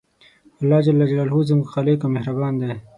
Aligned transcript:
الله 0.61 0.79
ج 0.85 0.87
زموږ 1.49 1.65
خالق 1.73 1.99
او 2.05 2.09
مهربان 2.15 2.53
دی 2.61 2.71